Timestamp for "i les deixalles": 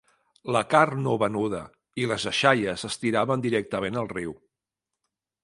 2.05-2.87